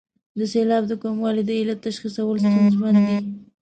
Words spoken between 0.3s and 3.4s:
د سېلاب د کموالي د علت تشخیصول ستونزمن دي.